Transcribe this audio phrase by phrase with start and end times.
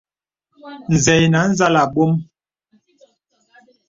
[1.03, 2.11] Zɛ̂ ìnə̀ à zàl àbɔ̄m.